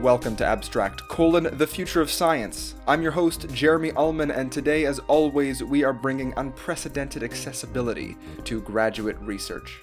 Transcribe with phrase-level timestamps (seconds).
[0.00, 2.74] Welcome to Abstract, colon, the future of science.
[2.88, 8.62] I'm your host, Jeremy Ullman, and today, as always, we are bringing unprecedented accessibility to
[8.62, 9.78] graduate research.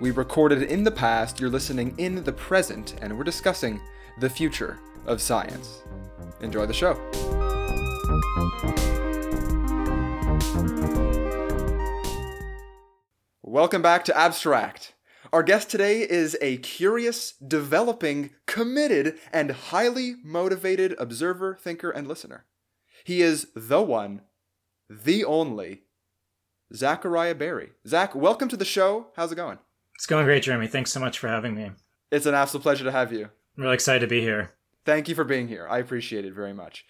[0.00, 3.80] We recorded in the past, you're listening in the present, and we're discussing
[4.18, 5.84] the future of science.
[6.40, 6.94] Enjoy the show.
[13.44, 14.95] Welcome back to Abstract.
[15.36, 22.46] Our guest today is a curious, developing, committed, and highly motivated observer, thinker, and listener.
[23.04, 24.22] He is the one,
[24.88, 25.82] the only,
[26.74, 27.72] Zachariah Berry.
[27.86, 29.08] Zach, welcome to the show.
[29.14, 29.58] How's it going?
[29.94, 30.68] It's going great, Jeremy.
[30.68, 31.72] Thanks so much for having me.
[32.10, 33.24] It's an absolute pleasure to have you.
[33.58, 34.52] I'm really excited to be here.
[34.86, 35.66] Thank you for being here.
[35.68, 36.86] I appreciate it very much.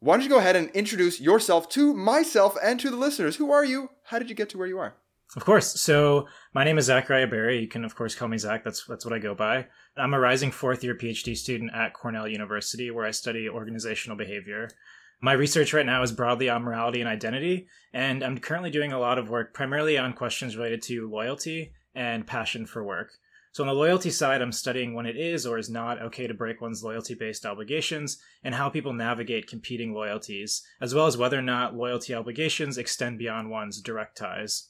[0.00, 3.36] Why don't you go ahead and introduce yourself to myself and to the listeners?
[3.36, 3.90] Who are you?
[4.04, 4.94] How did you get to where you are?
[5.34, 5.80] Of course.
[5.80, 7.60] So my name is Zachariah Berry.
[7.60, 8.62] You can of course call me Zach.
[8.62, 9.66] That's that's what I go by.
[9.96, 14.68] I'm a rising fourth year PhD student at Cornell University where I study organizational behavior.
[15.20, 18.98] My research right now is broadly on morality and identity, and I'm currently doing a
[18.98, 23.12] lot of work primarily on questions related to loyalty and passion for work.
[23.52, 26.34] So, on the loyalty side, I'm studying when it is or is not okay to
[26.34, 31.38] break one's loyalty based obligations and how people navigate competing loyalties, as well as whether
[31.38, 34.68] or not loyalty obligations extend beyond one's direct ties.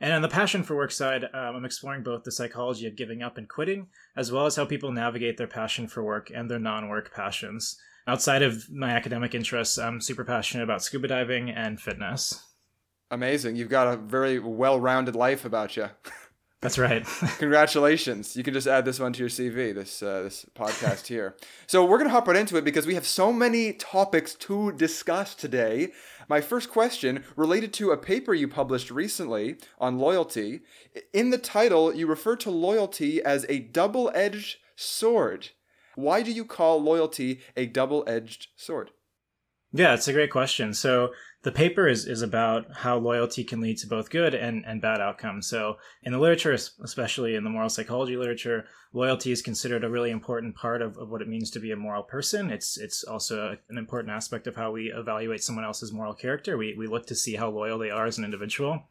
[0.00, 3.22] And on the passion for work side, um, I'm exploring both the psychology of giving
[3.22, 6.58] up and quitting, as well as how people navigate their passion for work and their
[6.58, 7.78] non work passions.
[8.06, 12.42] Outside of my academic interests, I'm super passionate about scuba diving and fitness.
[13.10, 13.56] Amazing.
[13.56, 15.90] You've got a very well rounded life about you.
[16.60, 17.04] That's right.
[17.38, 18.36] Congratulations!
[18.36, 19.74] You can just add this one to your CV.
[19.74, 21.34] This uh, this podcast here.
[21.66, 25.34] So we're gonna hop right into it because we have so many topics to discuss
[25.34, 25.92] today.
[26.30, 30.60] My first question related to a paper you published recently on loyalty.
[31.12, 35.48] In the title, you refer to loyalty as a double-edged sword.
[35.96, 38.92] Why do you call loyalty a double-edged sword?
[39.72, 40.72] Yeah, it's a great question.
[40.72, 41.10] So
[41.42, 45.00] the paper is, is about how loyalty can lead to both good and, and bad
[45.00, 45.46] outcomes.
[45.46, 50.10] So, in the literature, especially in the moral psychology literature, loyalty is considered a really
[50.10, 52.50] important part of, of what it means to be a moral person.
[52.50, 56.58] It's it's also an important aspect of how we evaluate someone else's moral character.
[56.58, 58.82] We, we look to see how loyal they are as an individual.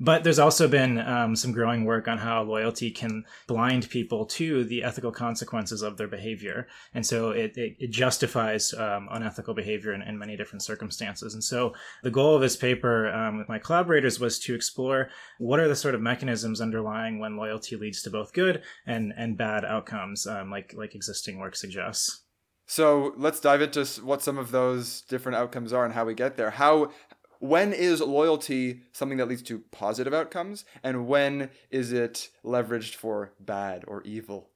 [0.00, 4.64] But there's also been um, some growing work on how loyalty can blind people to
[4.64, 6.68] the ethical consequences of their behavior.
[6.94, 11.34] And so it, it, it justifies um, unethical behavior in, in, many different circumstances.
[11.34, 15.60] And so the goal of this paper um, with my collaborators was to explore what
[15.60, 19.64] are the sort of mechanisms underlying when loyalty leads to both good and, and bad
[19.64, 22.22] outcomes, um, like, like existing work suggests.
[22.70, 26.36] So let's dive into what some of those different outcomes are and how we get
[26.36, 26.50] there.
[26.50, 26.90] How
[27.40, 33.32] when is loyalty something that leads to positive outcomes and when is it leveraged for
[33.40, 34.50] bad or evil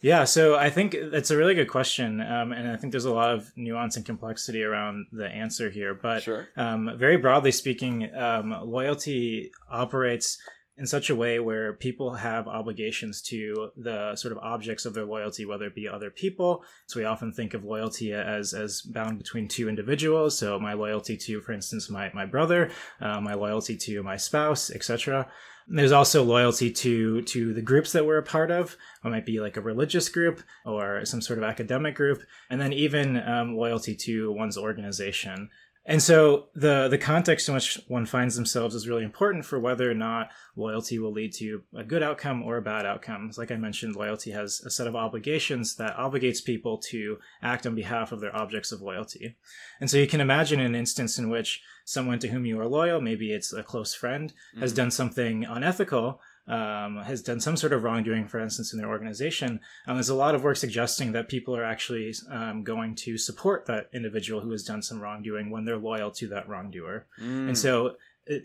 [0.00, 3.12] yeah so i think that's a really good question um, and i think there's a
[3.12, 6.48] lot of nuance and complexity around the answer here but sure.
[6.56, 10.38] um, very broadly speaking um, loyalty operates
[10.78, 15.06] in such a way where people have obligations to the sort of objects of their
[15.06, 16.64] loyalty, whether it be other people.
[16.86, 20.36] So we often think of loyalty as as bound between two individuals.
[20.36, 22.70] So my loyalty to, for instance, my my brother,
[23.00, 25.28] uh, my loyalty to my spouse, etc.
[25.68, 28.76] There's also loyalty to to the groups that we're a part of.
[29.04, 32.72] It might be like a religious group or some sort of academic group, and then
[32.72, 35.48] even um, loyalty to one's organization.
[35.88, 39.88] And so the the context in which one finds themselves is really important for whether
[39.88, 43.30] or not loyalty will lead to a good outcome or a bad outcome.
[43.36, 47.76] Like I mentioned, loyalty has a set of obligations that obligates people to act on
[47.76, 49.36] behalf of their objects of loyalty.
[49.80, 53.00] And so you can imagine an instance in which someone to whom you are loyal,
[53.00, 54.60] maybe it's a close friend, mm-hmm.
[54.62, 58.88] has done something unethical um, has done some sort of wrongdoing, for instance, in their
[58.88, 63.18] organization, um, there's a lot of work suggesting that people are actually um, going to
[63.18, 67.06] support that individual who has done some wrongdoing when they're loyal to that wrongdoer.
[67.20, 67.48] Mm.
[67.48, 67.96] And so,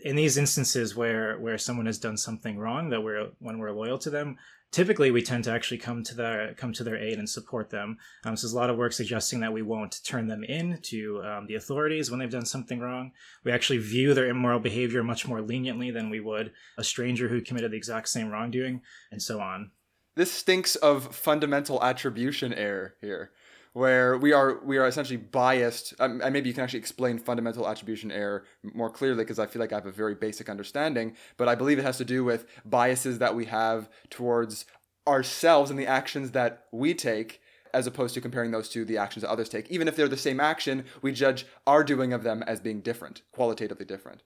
[0.04, 3.98] in these instances where where someone has done something wrong, that we're when we're loyal
[3.98, 4.36] to them,
[4.72, 7.98] typically we tend to actually come to their come to their aid and support them.
[8.24, 11.22] Um, so there's a lot of work suggesting that we won't turn them in to
[11.22, 13.12] um, the authorities when they've done something wrong.
[13.44, 17.42] We actually view their immoral behavior much more leniently than we would a stranger who
[17.42, 18.80] committed the exact same wrongdoing,
[19.12, 19.70] and so on.
[20.14, 23.30] This stinks of fundamental attribution error here
[23.72, 27.68] where we are we are essentially biased um, and maybe you can actually explain fundamental
[27.68, 31.48] attribution error more clearly because i feel like i have a very basic understanding but
[31.48, 34.66] i believe it has to do with biases that we have towards
[35.06, 37.40] ourselves and the actions that we take
[37.74, 39.70] as opposed to comparing those to the actions that others take.
[39.70, 43.22] Even if they're the same action we judge our doing of them as being different
[43.32, 44.22] qualitatively different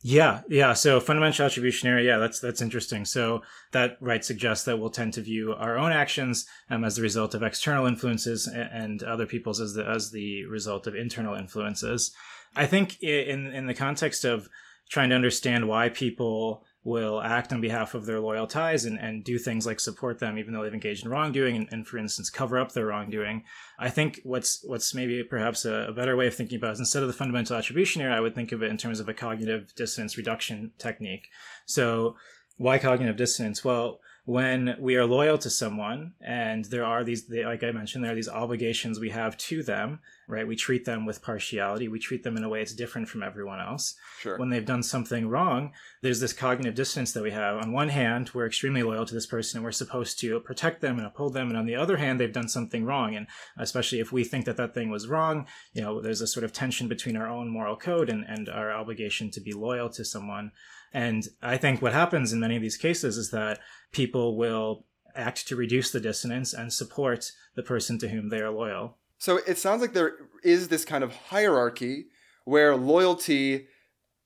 [0.00, 0.74] Yeah, yeah.
[0.74, 3.04] So fundamental attribution error, yeah, that's that's interesting.
[3.04, 3.42] So
[3.72, 7.34] that right suggests that we'll tend to view our own actions um, as the result
[7.34, 12.12] of external influences and other people's as the as the result of internal influences.
[12.54, 14.48] I think in in the context of
[14.88, 19.24] trying to understand why people will act on behalf of their loyal ties and, and
[19.24, 22.30] do things like support them even though they've engaged in wrongdoing and, and for instance
[22.30, 23.42] cover up their wrongdoing.
[23.78, 26.80] I think what's what's maybe perhaps a, a, better way of thinking about it is
[26.80, 29.14] instead of the fundamental attribution error i would think of it in terms of a
[29.14, 31.28] cognitive dissonance reduction technique.
[31.66, 32.16] So
[32.56, 33.64] why cognitive dissonance?
[33.64, 38.04] Well when we are loyal to someone and there are these they, like i mentioned
[38.04, 39.98] there are these obligations we have to them
[40.28, 40.46] right?
[40.46, 41.88] We treat them with partiality.
[41.88, 43.94] We treat them in a way that's different from everyone else.
[44.20, 44.36] Sure.
[44.36, 45.72] When they've done something wrong
[46.02, 47.56] there's this cognitive dissonance that we have.
[47.56, 50.98] On one hand we're extremely loyal to this person and we're supposed to protect them
[50.98, 51.48] and uphold them.
[51.48, 53.16] And on the other hand they've done something wrong.
[53.16, 53.26] And
[53.56, 56.52] especially if we think that that thing was wrong you know there's a sort of
[56.52, 60.52] tension between our own moral code and, and our obligation to be loyal to someone
[60.92, 63.60] and I think what happens in many of these cases is that
[63.92, 68.50] people will act to reduce the dissonance and support the person to whom they are
[68.50, 68.96] loyal.
[69.18, 70.14] So it sounds like there
[70.44, 72.06] is this kind of hierarchy
[72.44, 73.66] where loyalty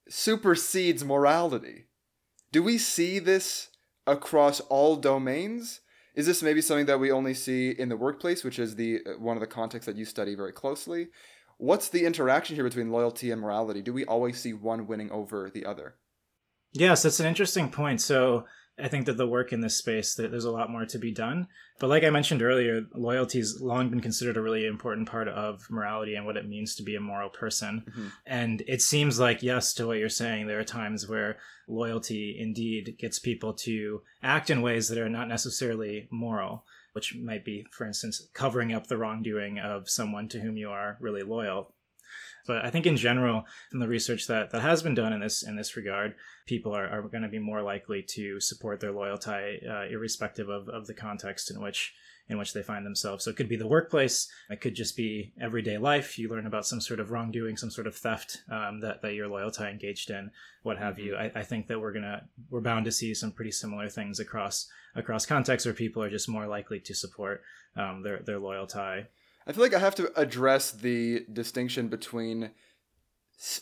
[0.07, 1.87] supersedes morality.
[2.51, 3.69] Do we see this
[4.05, 5.81] across all domains?
[6.15, 9.19] Is this maybe something that we only see in the workplace, which is the uh,
[9.19, 11.07] one of the contexts that you study very closely?
[11.57, 13.81] What's the interaction here between loyalty and morality?
[13.81, 15.95] Do we always see one winning over the other?
[16.73, 18.01] Yes, that's an interesting point.
[18.01, 18.45] So
[18.79, 21.47] I think that the work in this space, there's a lot more to be done.
[21.79, 25.69] But like I mentioned earlier, loyalty has long been considered a really important part of
[25.69, 27.83] morality and what it means to be a moral person.
[27.87, 28.07] Mm-hmm.
[28.25, 31.37] And it seems like, yes, to what you're saying, there are times where
[31.67, 37.45] loyalty indeed gets people to act in ways that are not necessarily moral, which might
[37.45, 41.73] be, for instance, covering up the wrongdoing of someone to whom you are really loyal.
[42.45, 45.43] But I think in general, from the research that, that has been done in this
[45.43, 49.61] in this regard, people are, are going to be more likely to support their loyalty,
[49.69, 51.93] uh, irrespective of, of the context in which
[52.29, 53.25] in which they find themselves.
[53.25, 54.29] So it could be the workplace.
[54.49, 56.17] It could just be everyday life.
[56.17, 59.27] You learn about some sort of wrongdoing, some sort of theft um, that that your
[59.27, 60.31] loyalty engaged in,
[60.63, 61.15] what have you.
[61.15, 64.69] I, I, think that we're gonna we're bound to see some pretty similar things across
[64.95, 67.41] across contexts where people are just more likely to support
[67.75, 69.05] um, their their loyalty.
[69.45, 72.51] I feel like I have to address the distinction between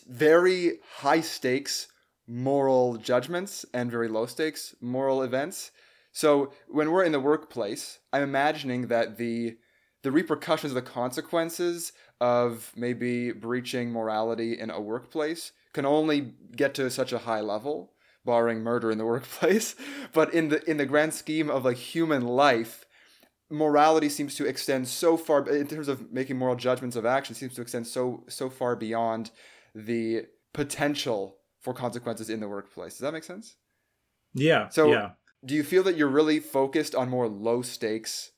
[0.08, 1.88] very high stakes
[2.26, 5.72] moral judgments and very low stakes moral events.
[6.12, 9.56] So when we're in the workplace, I'm imagining that the
[10.02, 16.90] the repercussions, the consequences of maybe breaching morality in a workplace can only get to
[16.90, 17.92] such a high level,
[18.24, 19.74] barring murder in the workplace.
[20.12, 22.84] But in the in the grand scheme of like human life,
[23.52, 27.54] morality seems to extend so far in terms of making moral judgments of action seems
[27.54, 29.30] to extend so so far beyond
[29.74, 30.22] the
[30.54, 32.94] potential for consequences in the workplace.
[32.94, 33.56] Does that make sense?
[34.34, 34.68] Yeah.
[34.70, 35.10] So yeah.
[35.44, 38.30] do you feel that you're really focused on more low stakes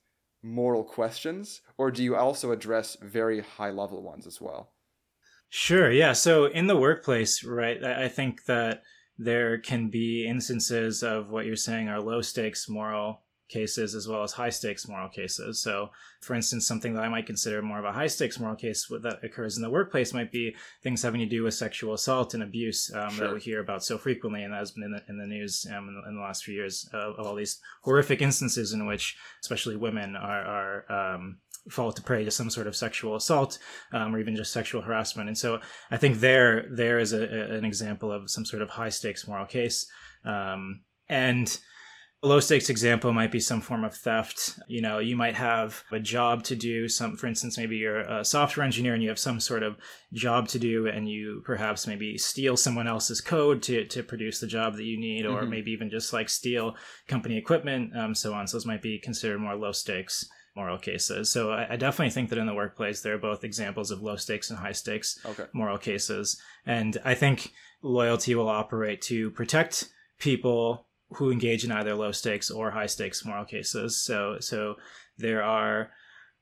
[0.43, 4.73] moral questions or do you also address very high level ones as well?
[5.49, 5.91] Sure.
[5.91, 6.13] Yeah.
[6.13, 8.83] So in the workplace, right, I think that
[9.17, 13.23] there can be instances of what you're saying are low stakes moral
[13.55, 15.63] cases as well as high stakes moral cases.
[15.63, 15.91] So,
[16.21, 19.21] for instance, something that I might consider more of a high stakes moral case that
[19.23, 22.93] occurs in the workplace might be things having to do with sexual assault and abuse
[22.93, 23.29] um, sure.
[23.29, 25.67] that we hear about so frequently, and that has been in the, in the news
[25.71, 28.87] um, in, the, in, the, last few years of, of, all these horrific instances in
[28.87, 31.39] which, especially women, are, are um,
[31.71, 33.59] fall to prey to some sort of sexual assault
[33.93, 35.29] um, or even just sexual harassment.
[35.29, 35.61] And so,
[35.93, 39.29] I think there there is a, a, an example of some sort of high stakes
[39.29, 39.87] moral case,
[40.25, 41.57] um, and
[42.25, 44.59] low stakes example might be some form of theft.
[44.67, 46.89] You know, you might have a job to do.
[46.89, 49.77] Some, for instance, maybe you're a software engineer and you have some sort of
[50.13, 54.47] job to do, and you perhaps maybe steal someone else's code to to produce the
[54.47, 55.51] job that you need, or mm-hmm.
[55.51, 56.75] maybe even just like steal
[57.07, 58.47] company equipment, um, so on.
[58.47, 61.31] So those might be considered more low stakes moral cases.
[61.31, 64.15] So I, I, definitely think that in the workplace there are both examples of low
[64.15, 65.47] stakes and high stakes okay.
[65.53, 67.53] moral cases, and I think
[67.83, 69.89] loyalty will operate to protect
[70.21, 74.03] people who engage in either low stakes or high stakes moral cases.
[74.03, 74.77] So so
[75.19, 75.91] there are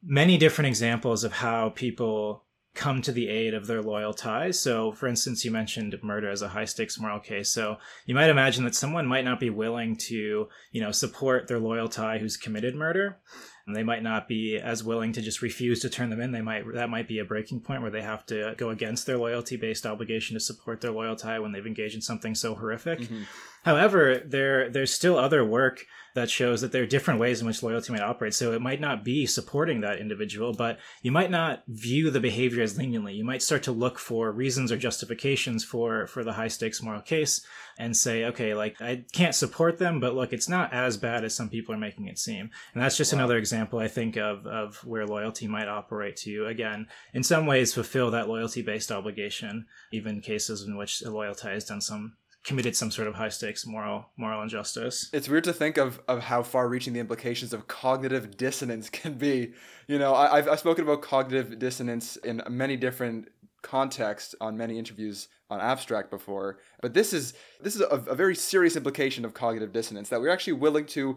[0.02, 4.58] many different examples of how people come to the aid of their loyal ties.
[4.58, 7.52] So, for instance, you mentioned murder as a high stakes moral case.
[7.52, 7.76] So,
[8.06, 11.88] you might imagine that someone might not be willing to, you know, support their loyal
[11.88, 13.18] tie who's committed murder.
[13.66, 16.32] And they might not be as willing to just refuse to turn them in.
[16.32, 19.18] They might that might be a breaking point where they have to go against their
[19.18, 23.00] loyalty based obligation to support their loyal tie when they've engaged in something so horrific.
[23.00, 23.22] Mm-hmm.
[23.64, 27.62] However, there there's still other work that shows that there are different ways in which
[27.62, 28.34] loyalty might operate.
[28.34, 32.62] So it might not be supporting that individual, but you might not view the behavior
[32.62, 33.14] as leniently.
[33.14, 37.00] You might start to look for reasons or justifications for for the high stakes moral
[37.00, 37.46] case
[37.82, 41.34] and say, okay, like I can't support them, but look, it's not as bad as
[41.34, 42.48] some people are making it seem.
[42.72, 43.18] And that's just wow.
[43.18, 47.74] another example I think of of where loyalty might operate to again, in some ways
[47.74, 52.74] fulfill that loyalty based obligation, even cases in which a loyalty has done some committed
[52.74, 55.10] some sort of high stakes moral moral injustice.
[55.12, 59.14] It's weird to think of of how far reaching the implications of cognitive dissonance can
[59.14, 59.54] be.
[59.88, 63.28] You know, I, have I've spoken about cognitive dissonance in many different
[63.62, 68.34] contexts on many interviews on abstract before, but this is this is a, a very
[68.34, 71.16] serious implication of cognitive dissonance that we're actually willing to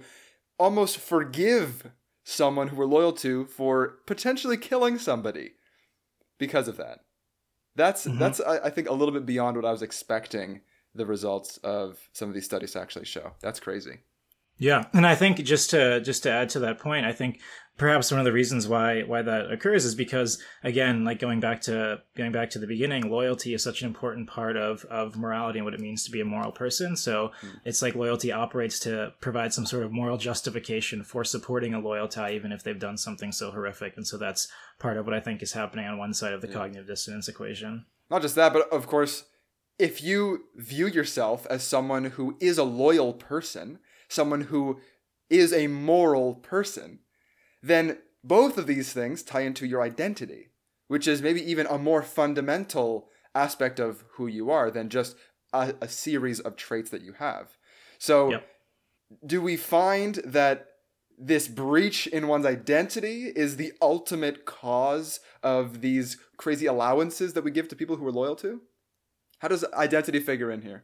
[0.58, 1.92] almost forgive
[2.24, 5.52] someone who we're loyal to for potentially killing somebody
[6.38, 7.00] because of that.
[7.76, 8.20] That's mm-hmm.
[8.20, 10.62] that's I, I think a little bit beyond what I was expecting
[10.94, 13.34] the results of some of these studies to actually show.
[13.42, 14.00] That's crazy.
[14.58, 17.42] Yeah, and I think just to just to add to that point, I think
[17.78, 21.62] perhaps one of the reasons why why that occurs is because again, like going back
[21.62, 25.60] to going back to the beginning, loyalty is such an important part of of morality
[25.60, 26.96] and what it means to be a moral person.
[26.96, 27.60] So mm.
[27.66, 32.08] it's like loyalty operates to provide some sort of moral justification for supporting a loyal
[32.08, 33.98] tie, even if they've done something so horrific.
[33.98, 34.48] And so that's
[34.80, 36.54] part of what I think is happening on one side of the yeah.
[36.54, 37.86] cognitive dissonance equation.
[38.10, 39.26] Not just that, but of course
[39.78, 43.80] if you view yourself as someone who is a loyal person,
[44.16, 44.80] someone who
[45.30, 47.00] is a moral person,
[47.62, 50.50] then both of these things tie into your identity,
[50.88, 55.16] which is maybe even a more fundamental aspect of who you are than just
[55.54, 57.58] a, a series of traits that you have.
[57.98, 58.48] So, yep.
[59.26, 60.68] do we find that
[61.18, 67.52] this breach in one's identity is the ultimate cause of these crazy allowances that we
[67.52, 68.62] give to people who are loyal to?
[69.40, 70.84] How does identity figure in here?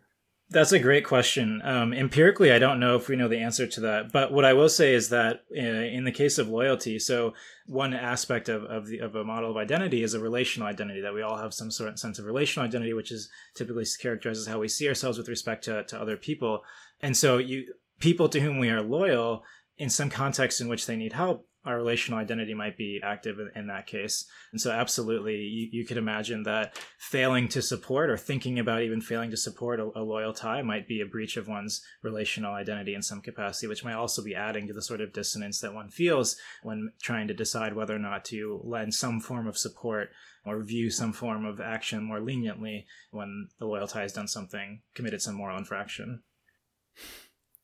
[0.52, 1.62] That's a great question.
[1.64, 4.12] Um, empirically, I don't know if we know the answer to that.
[4.12, 7.34] But what I will say is that uh, in the case of loyalty, so
[7.68, 11.14] one aspect of, of, the, of a model of identity is a relational identity, that
[11.14, 14.60] we all have some sort of sense of relational identity, which is typically characterizes how
[14.60, 16.64] we see ourselves with respect to, to other people.
[17.00, 19.44] And so you people to whom we are loyal
[19.78, 23.68] in some context in which they need help our relational identity might be active in,
[23.68, 24.26] that case.
[24.52, 29.00] And so, absolutely, you, you, could imagine that failing to support or thinking about even
[29.00, 32.96] failing to support a, a, loyal tie might be a breach of one's relational identity
[32.96, 35.90] in some capacity, which might also be adding to the sort of dissonance that one
[35.90, 40.10] feels when trying to decide whether or not to lend some form of support
[40.44, 44.82] or view some form of action more leniently when the loyal tie has done something,
[44.96, 46.24] committed some moral infraction.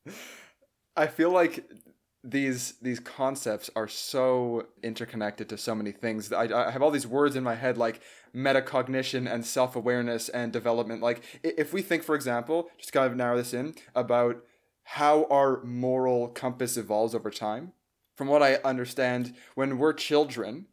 [0.96, 1.64] I feel like
[2.24, 6.32] these these concepts are so interconnected to so many things.
[6.32, 8.00] I, I have all these words in my head like
[8.34, 11.02] metacognition and self awareness and development.
[11.02, 14.42] Like if we think, for example, just kind of narrow this in about
[14.82, 17.72] how our moral compass evolves over time.
[18.16, 20.66] From what I understand, when we're children,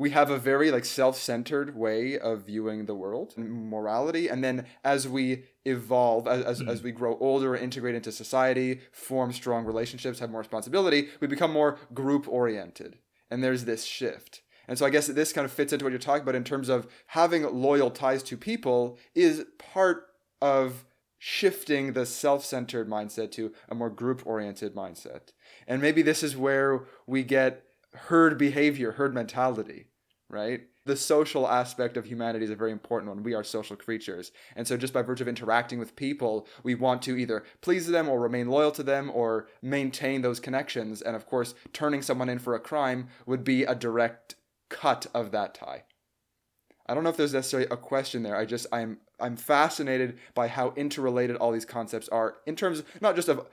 [0.00, 4.64] we have a very like self-centered way of viewing the world and morality and then
[4.82, 6.70] as we evolve as, as, mm-hmm.
[6.70, 11.52] as we grow older integrate into society form strong relationships have more responsibility we become
[11.52, 12.98] more group oriented
[13.30, 15.98] and there's this shift and so i guess this kind of fits into what you're
[15.98, 20.06] talking about in terms of having loyal ties to people is part
[20.40, 20.84] of
[21.18, 25.32] shifting the self-centered mindset to a more group oriented mindset
[25.66, 29.90] and maybe this is where we get herd behavior herd mentality
[30.30, 30.62] right?
[30.90, 33.22] The social aspect of humanity is a very important one.
[33.22, 34.32] We are social creatures.
[34.56, 38.08] And so, just by virtue of interacting with people, we want to either please them
[38.08, 41.00] or remain loyal to them or maintain those connections.
[41.00, 44.34] And of course, turning someone in for a crime would be a direct
[44.68, 45.84] cut of that tie.
[46.86, 48.34] I don't know if there's necessarily a question there.
[48.34, 53.00] I just I'm I'm fascinated by how interrelated all these concepts are in terms of
[53.00, 53.46] not just of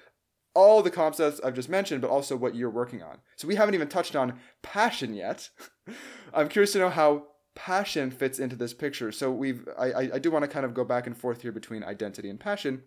[0.58, 3.20] all the concepts I've just mentioned, but also what you're working on.
[3.36, 5.52] So we haven't even touched on passion yet.
[6.34, 9.12] I'm curious to know how passion fits into this picture.
[9.12, 11.84] So we've I, I do want to kind of go back and forth here between
[11.84, 12.82] identity and passion,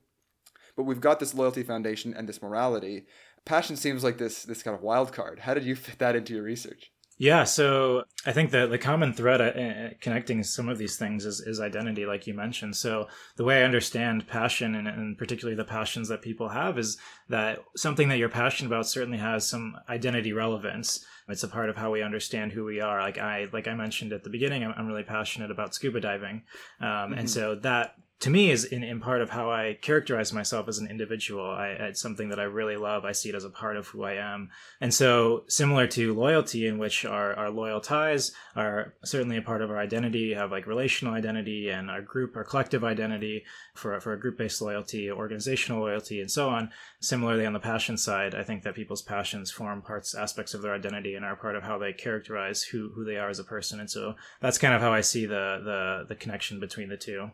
[0.77, 3.07] but we've got this loyalty foundation and this morality.
[3.45, 5.39] Passion seems like this this kind of wild card.
[5.39, 6.91] How did you fit that into your research?
[7.21, 11.27] Yeah, so I think that the common thread uh, uh, connecting some of these things
[11.27, 12.77] is, is identity, like you mentioned.
[12.77, 16.97] So the way I understand passion, and, and particularly the passions that people have, is
[17.29, 21.05] that something that you're passionate about certainly has some identity relevance.
[21.29, 23.03] It's a part of how we understand who we are.
[23.03, 26.45] Like I, like I mentioned at the beginning, I'm, I'm really passionate about scuba diving,
[26.81, 27.19] um, mm-hmm.
[27.19, 30.79] and so that to me is in, in part of how I characterize myself as
[30.79, 31.51] an individual.
[31.51, 33.07] I, it's something that I really love.
[33.07, 34.51] I see it as a part of who I am.
[34.79, 39.63] And so similar to loyalty in which our, our loyal ties are certainly a part
[39.63, 44.13] of our identity, have like relational identity and our group, our collective identity for, for
[44.13, 46.71] a group-based loyalty, organizational loyalty, and so on.
[47.01, 50.75] Similarly on the passion side, I think that people's passions form parts, aspects of their
[50.75, 53.81] identity and are part of how they characterize who, who they are as a person.
[53.81, 57.31] And so that's kind of how I see the, the, the connection between the two.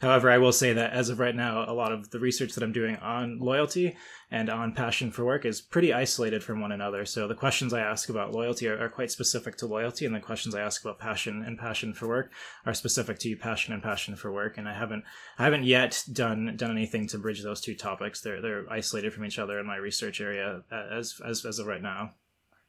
[0.00, 2.62] However, I will say that as of right now, a lot of the research that
[2.62, 3.96] I'm doing on loyalty
[4.30, 7.04] and on passion for work is pretty isolated from one another.
[7.04, 10.20] So the questions I ask about loyalty are, are, quite specific to loyalty, and the
[10.20, 12.32] questions I ask about passion and passion for work
[12.64, 14.56] are specific to passion and passion for work.
[14.56, 15.04] And I haven't
[15.38, 18.22] I haven't yet done done anything to bridge those two topics.
[18.22, 21.66] They're they're isolated from each other in my research area uh, as as as of
[21.66, 22.14] right now.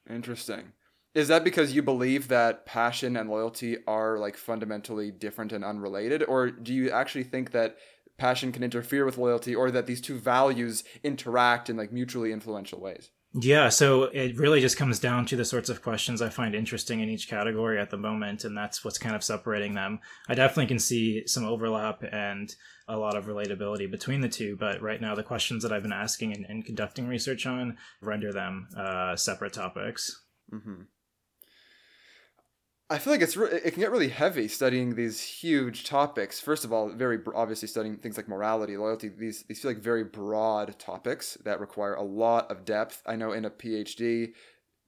[0.10, 0.74] Interesting.
[1.14, 6.24] Is that because you believe that passion and loyalty are like fundamentally different and unrelated?
[6.24, 7.78] Or do you actually think that
[8.18, 12.80] passion can interfere with loyalty or that these two values interact in like mutually influential
[12.80, 13.10] ways?
[13.34, 17.00] Yeah, so it really just comes down to the sorts of questions I find interesting
[17.00, 20.00] in each category at the moment, and that's what's kind of separating them.
[20.28, 22.54] I definitely can see some overlap and
[22.90, 25.94] a lot of relatability between the two, but right now the questions that I've been
[25.94, 30.26] asking and, and conducting research on render them uh, separate topics.
[30.54, 30.82] Mm-hmm.
[32.92, 36.42] I feel like it's re- it can get really heavy studying these huge topics.
[36.42, 39.08] First of all, very obviously studying things like morality, loyalty.
[39.08, 43.02] These these feel like very broad topics that require a lot of depth.
[43.06, 44.34] I know in a PhD,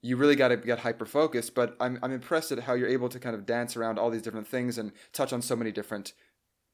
[0.02, 1.54] you really got to get hyper focused.
[1.54, 4.22] But I'm I'm impressed at how you're able to kind of dance around all these
[4.22, 6.12] different things and touch on so many different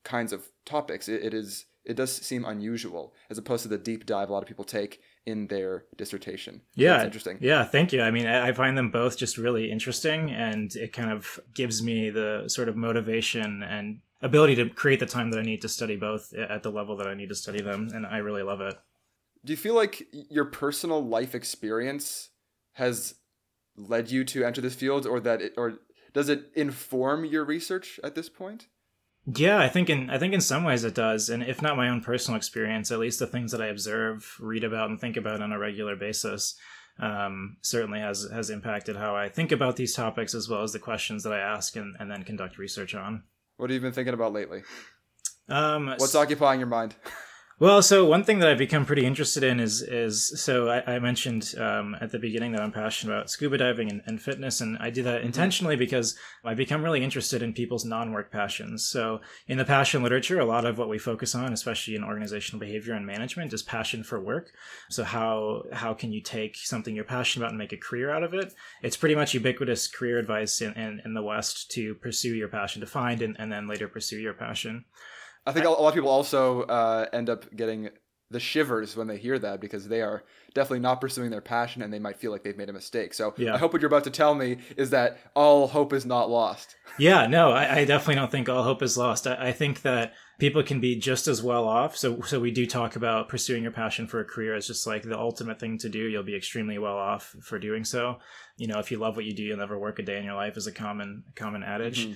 [0.02, 1.08] kinds of topics.
[1.08, 4.42] it, it is it does seem unusual as opposed to the deep dive a lot
[4.42, 6.60] of people take in their dissertation.
[6.74, 7.38] Yeah, That's interesting.
[7.40, 8.02] Yeah, thank you.
[8.02, 12.10] I mean, I find them both just really interesting, and it kind of gives me
[12.10, 15.96] the sort of motivation and ability to create the time that I need to study
[15.96, 18.76] both at the level that I need to study them, and I really love it.
[19.44, 22.30] Do you feel like your personal life experience
[22.74, 23.14] has
[23.76, 25.78] led you to enter this field, or that, it, or
[26.12, 28.68] does it inform your research at this point?
[29.26, 31.88] Yeah, I think in I think in some ways it does, and if not my
[31.88, 35.42] own personal experience, at least the things that I observe, read about, and think about
[35.42, 36.56] on a regular basis,
[36.98, 40.78] um, certainly has has impacted how I think about these topics as well as the
[40.78, 43.24] questions that I ask and, and then conduct research on.
[43.56, 44.62] What have you been thinking about lately?
[45.48, 46.94] Um, What's occupying your mind?
[47.60, 50.98] Well, so one thing that I've become pretty interested in is is so I, I
[50.98, 54.78] mentioned um, at the beginning that I'm passionate about scuba diving and, and fitness, and
[54.80, 55.26] I do that mm-hmm.
[55.26, 58.86] intentionally because I've become really interested in people's non-work passions.
[58.86, 62.60] So in the passion literature, a lot of what we focus on, especially in organizational
[62.60, 64.52] behavior and management, is passion for work.
[64.88, 68.22] So how how can you take something you're passionate about and make a career out
[68.22, 68.54] of it?
[68.82, 72.80] It's pretty much ubiquitous career advice in, in, in the West to pursue your passion,
[72.80, 74.86] to find and, and then later pursue your passion.
[75.46, 77.90] I think a lot of people also uh, end up getting
[78.30, 80.22] the shivers when they hear that because they are
[80.54, 83.12] definitely not pursuing their passion and they might feel like they've made a mistake.
[83.12, 83.54] So yeah.
[83.54, 86.76] I hope what you're about to tell me is that all hope is not lost.
[86.98, 89.26] Yeah, no, I, I definitely don't think all hope is lost.
[89.26, 91.96] I, I, think that people can be just as well off.
[91.96, 95.04] So, so we do talk about pursuing your passion for a career as just like
[95.04, 96.08] the ultimate thing to do.
[96.08, 98.18] You'll be extremely well off for doing so.
[98.58, 100.34] You know, if you love what you do, you'll never work a day in your
[100.34, 102.04] life is a common common adage.
[102.04, 102.12] Mm-hmm.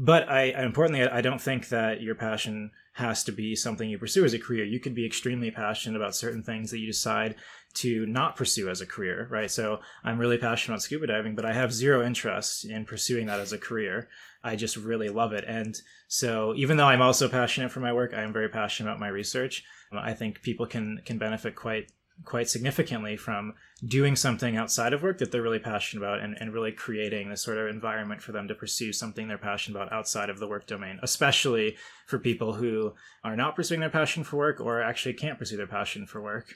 [0.00, 4.24] But I, importantly, I don't think that your passion has to be something you pursue
[4.24, 4.64] as a career.
[4.64, 7.34] You could be extremely passionate about certain things that you decide
[7.74, 9.50] to not pursue as a career, right?
[9.50, 13.40] So I'm really passionate about scuba diving, but I have zero interest in pursuing that
[13.40, 14.08] as a career.
[14.44, 15.44] I just really love it.
[15.48, 19.00] And so even though I'm also passionate for my work, I am very passionate about
[19.00, 19.64] my research.
[19.90, 21.90] Um, I think people can can benefit quite
[22.24, 23.54] quite significantly from
[23.84, 27.42] doing something outside of work that they're really passionate about and, and really creating this
[27.42, 30.66] sort of environment for them to pursue something they're passionate about outside of the work
[30.66, 31.76] domain, especially
[32.06, 35.66] for people who are not pursuing their passion for work or actually can't pursue their
[35.66, 36.54] passion for work.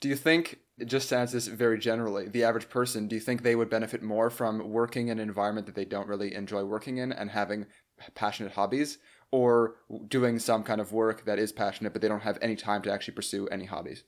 [0.00, 3.56] Do you think, just answer this very generally, the average person, do you think they
[3.56, 7.12] would benefit more from working in an environment that they don't really enjoy working in
[7.12, 7.66] and having
[8.14, 8.98] passionate hobbies?
[9.32, 9.74] Or
[10.06, 12.92] doing some kind of work that is passionate, but they don't have any time to
[12.92, 14.04] actually pursue any hobbies?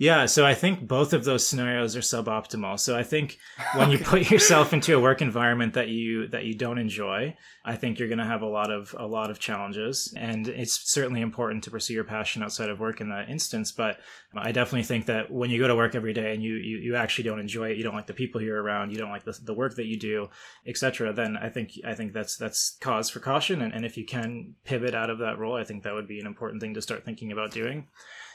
[0.00, 2.80] Yeah, so I think both of those scenarios are suboptimal.
[2.80, 3.36] So I think
[3.74, 7.36] when you put yourself into a work environment that you that you don't enjoy,
[7.66, 10.90] I think you're going to have a lot of a lot of challenges, and it's
[10.90, 13.72] certainly important to pursue your passion outside of work in that instance.
[13.72, 13.98] But
[14.34, 16.96] I definitely think that when you go to work every day and you you, you
[16.96, 19.38] actually don't enjoy it, you don't like the people you're around, you don't like the,
[19.42, 20.30] the work that you do,
[20.66, 21.12] etc.
[21.12, 24.54] Then I think I think that's that's cause for caution, and, and if you can
[24.64, 27.04] pivot out of that role, I think that would be an important thing to start
[27.04, 27.88] thinking about doing.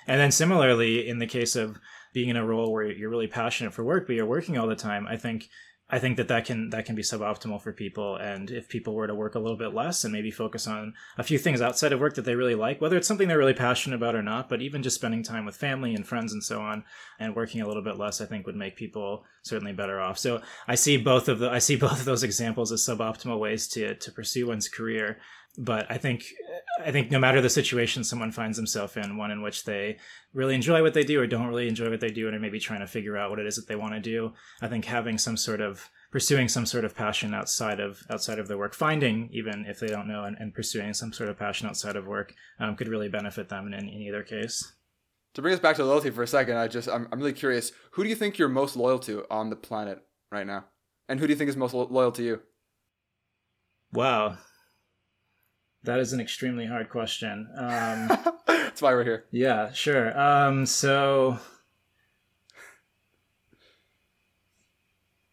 [0.08, 1.80] And then similarly, in the case of
[2.14, 4.76] being in a role where you're really passionate for work, but you're working all the
[4.76, 5.50] time, I think
[5.88, 8.16] I think that that can that can be suboptimal for people.
[8.16, 11.24] And if people were to work a little bit less and maybe focus on a
[11.24, 13.98] few things outside of work that they really like, whether it's something they're really passionate
[13.98, 16.84] about or not, but even just spending time with family and friends and so on,
[17.20, 20.18] and working a little bit less, I think would make people certainly better off.
[20.18, 23.68] So I see both of the I see both of those examples as suboptimal ways
[23.70, 25.20] to to pursue one's career
[25.58, 26.26] but I think
[26.84, 29.98] I think no matter the situation someone finds themselves in, one in which they
[30.34, 32.60] really enjoy what they do or don't really enjoy what they do, and are maybe
[32.60, 35.18] trying to figure out what it is that they want to do, I think having
[35.18, 39.30] some sort of pursuing some sort of passion outside of outside of their work, finding
[39.32, 42.34] even if they don't know, and, and pursuing some sort of passion outside of work
[42.60, 44.74] um, could really benefit them in, in either case.
[45.36, 47.72] To bring us back to loyalty for a second, I just I'm, I'm really curious.
[47.92, 50.00] Who do you think you're most loyal to on the planet
[50.32, 50.66] right now,
[51.08, 52.42] and who do you think is most lo- loyal to you?
[53.92, 54.38] Wow,
[55.86, 57.48] that is an extremely hard question.
[57.56, 58.08] Um,
[58.48, 59.26] That's why we're here.
[59.32, 60.20] Yeah, sure.
[60.20, 61.40] Um, so,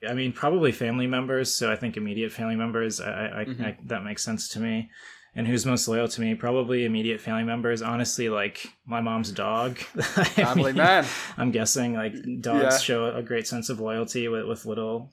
[0.08, 1.52] I mean, probably family members.
[1.52, 3.00] So I think immediate family members.
[3.00, 3.64] I, I, mm-hmm.
[3.64, 4.90] I, that makes sense to me.
[5.34, 6.34] And who's most loyal to me?
[6.34, 7.80] Probably immediate family members.
[7.80, 9.78] Honestly, like my mom's dog.
[9.78, 11.06] Family mean, man.
[11.38, 12.12] I'm guessing like
[12.42, 12.78] dogs yeah.
[12.78, 15.10] show a great sense of loyalty with, with little,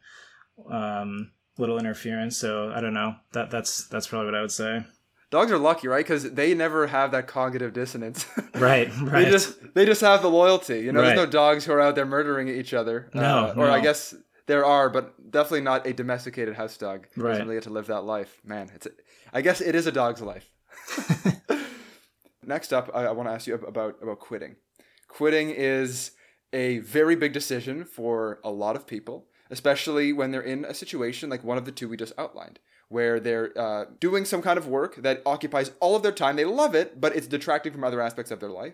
[0.69, 2.35] um, little interference.
[2.37, 3.15] So I don't know.
[3.31, 4.83] That that's that's probably what I would say
[5.31, 6.03] dogs are lucky, right?
[6.03, 8.25] Because they never have that cognitive dissonance.
[8.55, 9.25] right, right.
[9.25, 10.79] They just they just have the loyalty.
[10.79, 11.15] You know, right.
[11.15, 13.09] there's no dogs who are out there murdering each other.
[13.13, 13.71] No, uh, or no.
[13.71, 14.15] I guess
[14.47, 17.07] there are, but definitely not a domesticated house dog.
[17.15, 17.31] Right.
[17.31, 18.41] Doesn't really get to live that life.
[18.43, 18.85] Man, it's.
[18.85, 18.91] A,
[19.31, 20.49] I guess it is a dog's life.
[22.43, 24.55] Next up, I, I want to ask you about about quitting.
[25.07, 26.11] Quitting is
[26.51, 31.29] a very big decision for a lot of people, especially when they're in a situation
[31.29, 34.67] like one of the two we just outlined where they're uh, doing some kind of
[34.67, 36.35] work that occupies all of their time.
[36.35, 38.73] They love it, but it's detracting from other aspects of their life.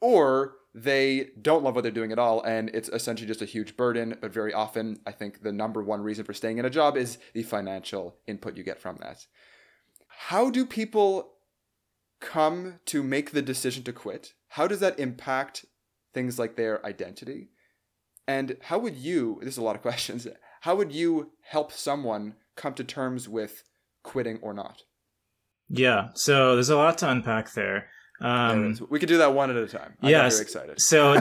[0.00, 3.76] Or they don't love what they're doing at all, and it's essentially just a huge
[3.76, 4.16] burden.
[4.20, 7.18] But very often, I think the number one reason for staying in a job is
[7.32, 9.26] the financial input you get from that.
[10.08, 11.32] How do people
[12.20, 14.34] come to make the decision to quit?
[14.48, 15.64] How does that impact
[16.12, 17.50] things like their identity?
[18.26, 20.26] And how would you, this is a lot of questions,
[20.62, 23.62] how would you help someone come to terms with
[24.02, 24.82] quitting or not?
[25.68, 27.88] Yeah, so there's a lot to unpack there.
[28.20, 29.94] Um, we could do that one at a time.
[30.00, 30.80] I'm yes, very excited.
[30.80, 31.14] so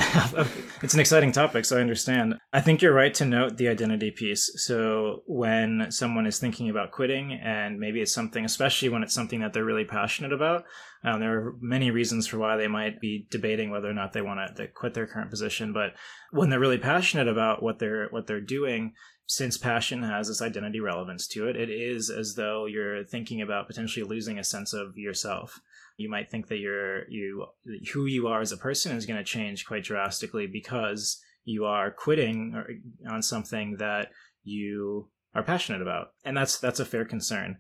[0.84, 2.36] it's an exciting topic, so I understand.
[2.54, 4.52] I think you're right to note the identity piece.
[4.58, 9.40] So when someone is thinking about quitting, and maybe it's something, especially when it's something
[9.42, 10.66] that they're really passionate about,
[11.04, 14.22] um, there are many reasons for why they might be debating whether or not they
[14.22, 15.74] want to quit their current position.
[15.74, 15.96] But
[16.32, 18.94] when they're really passionate about what they're what they're doing,
[19.34, 23.66] since passion has this identity relevance to it, it is as though you're thinking about
[23.66, 25.60] potentially losing a sense of yourself.
[25.98, 27.48] You might think that you're you
[27.94, 31.90] who you are as a person is going to change quite drastically because you are
[31.90, 34.12] quitting on something that
[34.44, 37.58] you are passionate about, and that's that's a fair concern.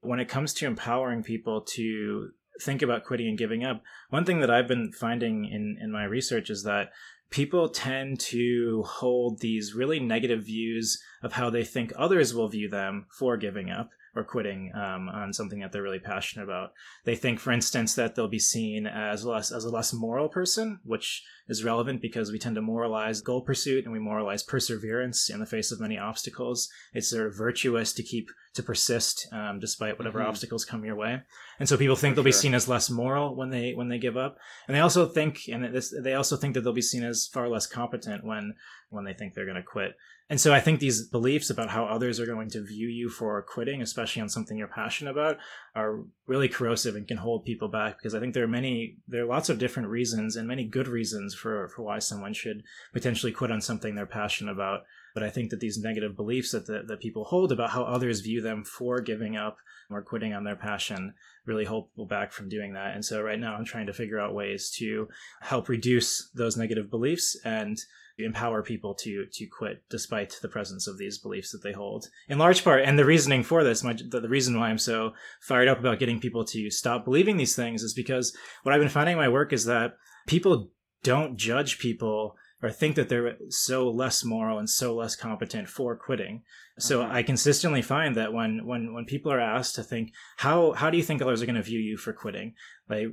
[0.00, 2.30] When it comes to empowering people to
[2.60, 6.02] think about quitting and giving up, one thing that I've been finding in in my
[6.02, 6.90] research is that
[7.32, 12.68] people tend to hold these really negative views of how they think others will view
[12.68, 16.72] them for giving up or quitting um, on something that they're really passionate about.
[17.04, 20.80] They think, for instance, that they'll be seen as less as a less moral person,
[20.84, 25.40] which is relevant because we tend to moralize goal pursuit and we moralize perseverance in
[25.40, 26.68] the face of many obstacles.
[26.92, 30.28] It's sort of virtuous to keep to persist um, despite whatever mm-hmm.
[30.28, 31.22] obstacles come your way.
[31.58, 32.38] And so people think for they'll sure.
[32.38, 34.36] be seen as less moral when they when they give up,
[34.68, 37.48] and they also think and this, they also think that they'll be seen as far
[37.48, 38.54] less competent when
[38.90, 39.94] when they think they're going to quit.
[40.32, 43.42] And so I think these beliefs about how others are going to view you for
[43.42, 45.36] quitting, especially on something you're passionate about,
[45.74, 49.24] are really corrosive and can hold people back because I think there are many there
[49.24, 52.62] are lots of different reasons and many good reasons for for why someone should
[52.94, 54.84] potentially quit on something they're passionate about.
[55.14, 58.20] But I think that these negative beliefs that the, that people hold about how others
[58.20, 59.58] view them for giving up
[59.90, 62.94] or quitting on their passion really hold people back from doing that.
[62.94, 65.08] And so right now I'm trying to figure out ways to
[65.40, 67.78] help reduce those negative beliefs and
[68.18, 72.38] empower people to to quit despite the presence of these beliefs that they hold in
[72.38, 75.66] large part and the reasoning for this my, the, the reason why i'm so fired
[75.66, 79.14] up about getting people to stop believing these things is because what i've been finding
[79.14, 79.96] in my work is that
[80.26, 80.68] people
[81.02, 85.96] don't judge people or think that they're so less moral and so less competent for
[85.96, 86.42] quitting.
[86.78, 87.12] So uh-huh.
[87.12, 90.96] I consistently find that when when when people are asked to think how how do
[90.96, 92.54] you think others are going to view you for quitting,
[92.88, 93.08] they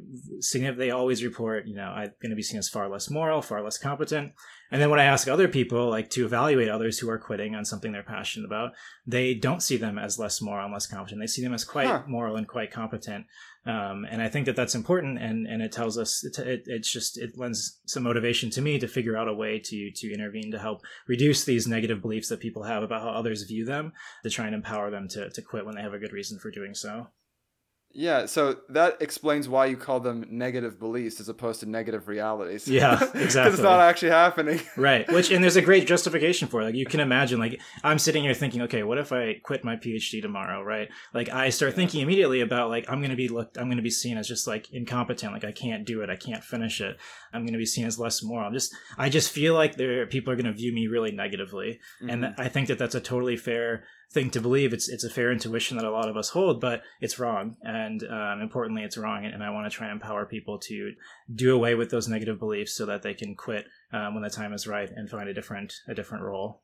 [0.78, 3.64] they always report, you know, I'm going to be seen as far less moral, far
[3.64, 4.34] less competent.
[4.72, 7.66] And then when I ask other people, like to evaluate others who are quitting on
[7.66, 8.74] something they're passionate about,
[9.06, 11.20] they don't see them as less moral and less competent.
[11.22, 12.04] They see them as quite huh.
[12.08, 13.26] moral and quite competent.
[13.66, 16.90] Um, and I think that that's important, and, and it tells us it, it, it's
[16.90, 20.52] just it lends some motivation to me to figure out a way to to intervene
[20.52, 23.92] to help reduce these negative beliefs that people have about how others view them,
[24.24, 26.50] to try and empower them to to quit when they have a good reason for
[26.50, 27.08] doing so.
[27.92, 32.68] Yeah, so that explains why you call them negative beliefs as opposed to negative realities.
[32.68, 33.20] Yeah, exactly.
[33.24, 34.62] Because it's not actually happening.
[34.78, 35.12] right.
[35.12, 36.66] Which and there's a great justification for it.
[36.66, 39.76] Like you can imagine, like I'm sitting here thinking, okay, what if I quit my
[39.76, 40.62] PhD tomorrow?
[40.62, 40.90] Right.
[41.16, 44.18] Like I start thinking immediately about like I'm gonna be looked, I'm gonna be seen
[44.18, 45.34] as just like incompetent.
[45.34, 46.12] Like I can't do it.
[46.12, 46.96] I can't finish it.
[47.34, 48.46] I'm gonna be seen as less moral.
[48.48, 52.10] I'm just, I just feel like there people are gonna view me really negatively, mm-hmm.
[52.10, 54.74] and I think that that's a totally fair thing to believe.
[54.74, 57.58] It's it's a fair intuition that a lot of us hold, but it's wrong.
[57.62, 59.26] And um, importantly, it's wrong.
[59.26, 60.94] And, I want to try and empower people to
[61.34, 64.54] do away with those negative beliefs so that they can quit um, when the time
[64.54, 66.62] is right and find a different a different role.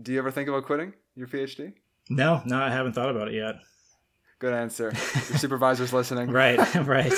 [0.00, 1.74] Do you ever think about quitting your PhD?
[2.08, 3.56] No, no, I haven't thought about it yet.
[4.38, 4.86] Good answer.
[5.30, 6.30] Your supervisor's listening.
[6.30, 7.12] right, right.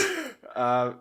[0.55, 0.93] Uh,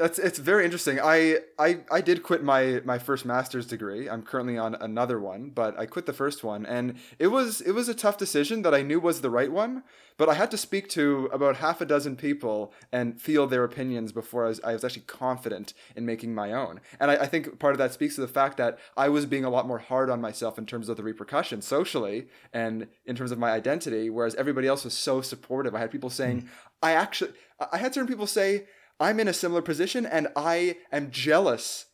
[0.00, 0.98] that's it's very interesting.
[0.98, 4.08] I, I I did quit my my first master's degree.
[4.08, 7.72] I'm currently on another one, but I quit the first one and it was it
[7.72, 9.82] was a tough decision that I knew was the right one,
[10.16, 14.10] but I had to speak to about half a dozen people and feel their opinions
[14.10, 16.80] before I was I was actually confident in making my own.
[16.98, 19.44] And I, I think part of that speaks to the fact that I was being
[19.44, 23.32] a lot more hard on myself in terms of the repercussions socially and in terms
[23.32, 25.74] of my identity, whereas everybody else was so supportive.
[25.74, 26.48] I had people saying, mm.
[26.82, 27.32] I actually
[27.70, 28.64] I had certain people say
[29.00, 31.86] I'm in a similar position and I am jealous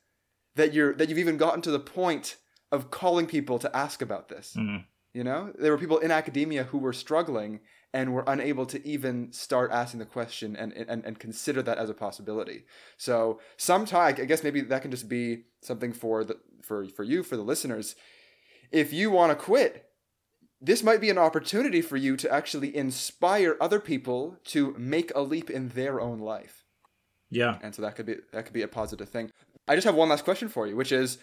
[0.56, 2.36] that you're that you've even gotten to the point
[2.72, 4.54] of calling people to ask about this.
[4.58, 4.78] Mm-hmm.
[5.14, 7.60] You know, there were people in academia who were struggling
[7.94, 11.88] and were unable to even start asking the question and, and, and consider that as
[11.88, 12.64] a possibility.
[12.98, 17.22] So sometimes I guess maybe that can just be something for the for for you
[17.22, 17.94] for the listeners.
[18.70, 19.86] If you want to quit,
[20.60, 25.22] this might be an opportunity for you to actually inspire other people to make a
[25.22, 26.65] leap in their own life.
[27.30, 27.58] Yeah.
[27.62, 29.30] And so that could be that could be a positive thing.
[29.68, 31.18] I just have one last question for you, which is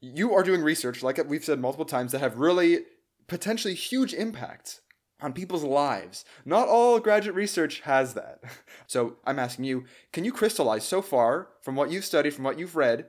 [0.00, 2.80] you are doing research, like we've said multiple times, that have really
[3.26, 4.80] potentially huge impacts
[5.20, 6.24] on people's lives.
[6.44, 8.42] Not all graduate research has that.
[8.86, 12.58] So I'm asking you, can you crystallize so far from what you've studied, from what
[12.58, 13.06] you've read,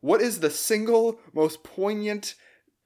[0.00, 2.34] what is the single most poignant,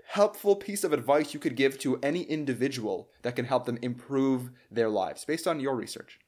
[0.06, 4.50] helpful piece of advice you could give to any individual that can help them improve
[4.72, 6.18] their lives based on your research?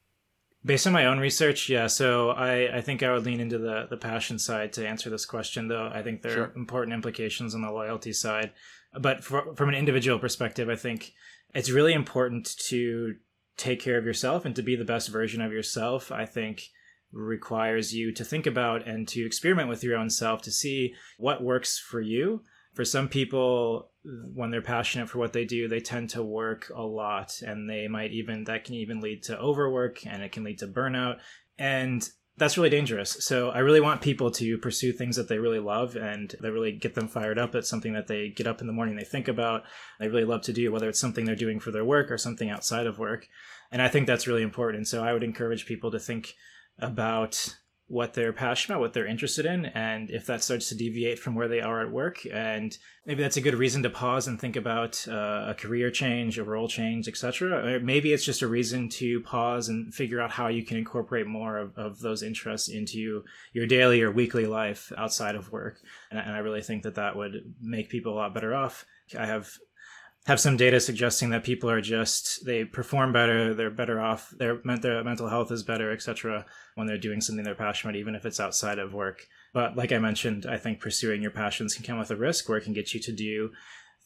[0.65, 1.87] Based on my own research, yeah.
[1.87, 5.27] So I, I think I would lean into the, the passion side to answer this
[5.27, 5.91] question, though.
[5.93, 6.45] I think there sure.
[6.45, 8.53] are important implications on the loyalty side.
[8.99, 11.13] But for, from an individual perspective, I think
[11.55, 13.17] it's really important to
[13.57, 16.11] take care of yourself and to be the best version of yourself.
[16.11, 16.71] I think
[17.13, 21.43] requires you to think about and to experiment with your own self to see what
[21.43, 22.43] works for you
[22.75, 23.91] for some people
[24.35, 27.89] when they're passionate for what they do they tend to work a lot and they
[27.89, 31.19] might even that can even lead to overwork and it can lead to burnout
[31.59, 33.25] and that's really dangerous.
[33.25, 36.73] So i really want people to pursue things that they really love and that really
[36.73, 39.29] get them fired up it's something that they get up in the morning they think
[39.29, 39.63] about
[40.01, 42.51] they really love to do whether it's something they're doing for their work or something
[42.51, 43.29] outside of work
[43.71, 44.89] and i think that's really important.
[44.89, 46.35] So i would encourage people to think
[46.79, 51.19] about what they're passionate about, what they're interested in, and if that starts to deviate
[51.19, 54.41] from where they are at work, and maybe that's a good reason to pause and
[54.41, 57.79] think about uh, a career change, a role change, etc.
[57.81, 61.59] Maybe it's just a reason to pause and figure out how you can incorporate more
[61.59, 65.79] of, of those interests into your daily or weekly life outside of work.
[66.11, 68.87] And, and I really think that that would make people a lot better off.
[69.19, 69.51] I have
[70.27, 74.57] have some data suggesting that people are just they perform better they're better off their,
[74.81, 78.41] their mental health is better etc when they're doing something they're passionate even if it's
[78.41, 79.27] outside of work.
[79.53, 82.59] But like i mentioned i think pursuing your passions can come with a risk where
[82.59, 83.51] it can get you to do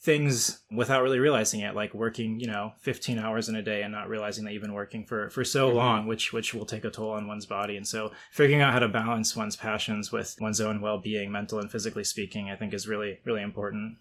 [0.01, 3.93] things without really realizing it like working you know 15 hours in a day and
[3.93, 5.77] not realizing that you've been working for for so mm-hmm.
[5.77, 7.77] long which which will take a toll on one's body.
[7.77, 11.71] And so figuring out how to balance one's passions with one's own well-being mental and
[11.71, 13.97] physically speaking i think is really really important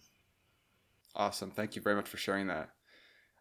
[1.17, 1.51] Awesome.
[1.51, 2.69] Thank you very much for sharing that.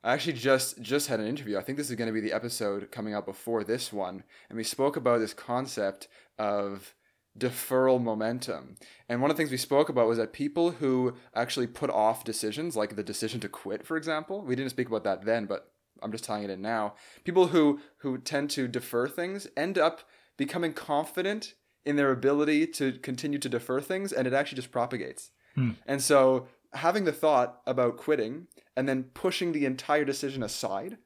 [0.03, 1.59] I actually just just had an interview.
[1.59, 4.57] I think this is going to be the episode coming out before this one, and
[4.57, 6.09] we spoke about this concept
[6.39, 6.95] of
[7.39, 8.77] deferral momentum.
[9.09, 12.25] And one of the things we spoke about was that people who actually put off
[12.25, 15.73] decisions, like the decision to quit, for example, we didn't speak about that then, but
[16.03, 16.95] I'm just tying it in now.
[17.25, 20.03] People who who tend to defer things end up
[20.39, 25.31] becoming confident in their ability to continue to defer things, and it actually just propagates.
[25.55, 25.71] Hmm.
[25.87, 30.99] And so having the thought about quitting and then pushing the entire decision aside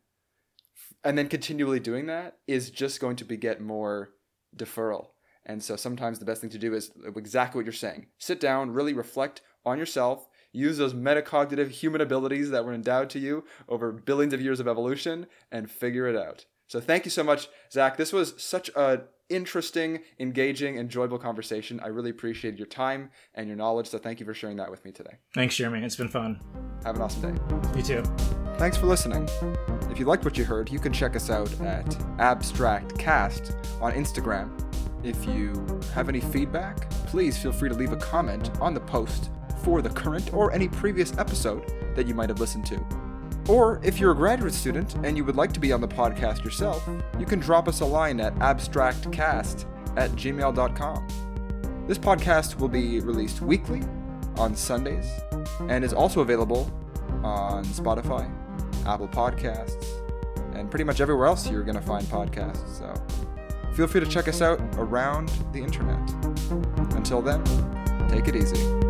[1.04, 4.10] and then continually doing that is just going to beget more
[4.56, 5.08] deferral.
[5.46, 8.06] And so sometimes the best thing to do is exactly what you're saying.
[8.18, 13.18] Sit down, really reflect on yourself, use those metacognitive human abilities that were endowed to
[13.18, 16.44] you over billions of years of evolution, and figure it out.
[16.70, 17.96] So thank you so much, Zach.
[17.96, 21.80] This was such a interesting, engaging, enjoyable conversation.
[21.80, 23.88] I really appreciate your time and your knowledge.
[23.88, 25.18] So thank you for sharing that with me today.
[25.34, 25.84] Thanks, Jeremy.
[25.84, 26.40] It's been fun.
[26.84, 27.76] Have an awesome day.
[27.76, 28.02] You too.
[28.56, 29.28] Thanks for listening.
[29.90, 31.86] If you liked what you heard, you can check us out at
[32.18, 34.48] AbstractCast on Instagram.
[35.04, 39.30] If you have any feedback, please feel free to leave a comment on the post
[39.64, 43.09] for the current or any previous episode that you might have listened to.
[43.50, 46.44] Or if you're a graduate student and you would like to be on the podcast
[46.44, 51.84] yourself, you can drop us a line at abstractcast at gmail.com.
[51.88, 53.82] This podcast will be released weekly
[54.36, 55.10] on Sundays
[55.68, 56.70] and is also available
[57.24, 58.32] on Spotify,
[58.86, 59.84] Apple Podcasts,
[60.54, 62.78] and pretty much everywhere else you're going to find podcasts.
[62.78, 62.94] So
[63.74, 65.98] feel free to check us out around the internet.
[66.94, 67.42] Until then,
[68.08, 68.89] take it easy.